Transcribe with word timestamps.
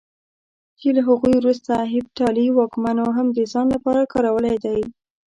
چې 0.79 0.87
له 0.95 1.01
هغوی 1.07 1.33
وروسته 1.37 1.73
هېپتالي 1.93 2.45
واکمنو 2.51 3.05
هم 3.17 3.27
د 3.31 3.39
ځان 3.51 3.67
لپاره 3.75 4.09
کارولی 4.13 4.55
دی. 4.65 4.79